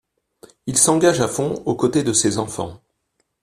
Il 0.65 0.79
s’engage 0.79 1.21
à 1.21 1.27
fond 1.27 1.61
aux 1.67 1.75
côtés 1.75 2.01
de 2.01 2.11
ces 2.11 2.39
enfants. 2.39 2.81